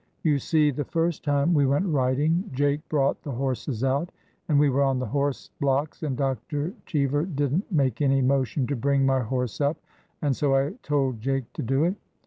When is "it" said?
11.83-11.93